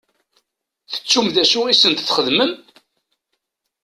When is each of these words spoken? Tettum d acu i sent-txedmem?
Tettum 0.91 1.27
d 1.35 1.37
acu 1.43 1.59
i 1.67 1.73
sent-txedmem? 1.75 2.51